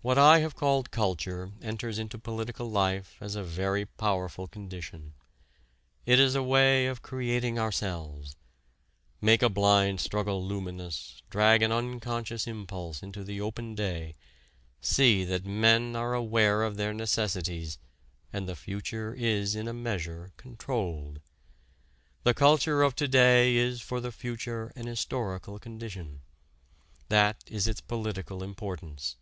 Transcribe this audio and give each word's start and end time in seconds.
What 0.00 0.16
I 0.16 0.38
have 0.38 0.54
called 0.54 0.92
culture 0.92 1.50
enters 1.60 1.98
into 1.98 2.20
political 2.20 2.70
life 2.70 3.16
as 3.20 3.34
a 3.34 3.42
very 3.42 3.84
powerful 3.84 4.46
condition. 4.46 5.14
It 6.06 6.20
is 6.20 6.36
a 6.36 6.42
way 6.42 6.86
of 6.86 7.02
creating 7.02 7.58
ourselves. 7.58 8.36
Make 9.20 9.42
a 9.42 9.48
blind 9.48 10.00
struggle 10.00 10.46
luminous, 10.46 11.20
drag 11.30 11.62
an 11.62 11.72
unconscious 11.72 12.46
impulse 12.46 13.02
into 13.02 13.24
the 13.24 13.40
open 13.40 13.74
day, 13.74 14.14
see 14.80 15.24
that 15.24 15.44
men 15.44 15.96
are 15.96 16.14
aware 16.14 16.62
of 16.62 16.76
their 16.76 16.94
necessities, 16.94 17.78
and 18.32 18.48
the 18.48 18.54
future 18.54 19.12
is 19.12 19.56
in 19.56 19.66
a 19.66 19.74
measure 19.74 20.30
controlled. 20.36 21.20
The 22.22 22.34
culture 22.34 22.82
of 22.84 22.94
to 22.94 23.08
day 23.08 23.56
is 23.56 23.80
for 23.80 23.98
the 23.98 24.12
future 24.12 24.72
an 24.76 24.86
historical 24.86 25.58
condition. 25.58 26.20
That 27.08 27.42
is 27.48 27.66
its 27.66 27.80
political 27.80 28.44
importance. 28.44 29.16